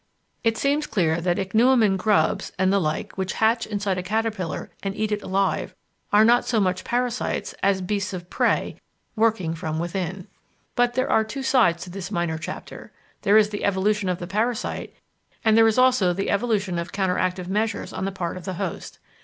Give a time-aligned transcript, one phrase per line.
[0.43, 4.95] It seems clear that ichneumon grubs and the like which hatch inside a caterpillar and
[4.95, 5.75] eat it alive
[6.11, 8.77] are not so much parasites as "beasts of prey"
[9.15, 10.27] working from within.
[10.75, 12.91] But there are two sides to this minor chapter:
[13.21, 14.91] there is the evolution of the parasite,
[15.45, 18.97] and there is also the evolution of counteractive measures on the part of the host.